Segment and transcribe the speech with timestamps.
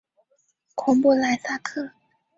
[0.73, 1.91] 孔布莱萨克。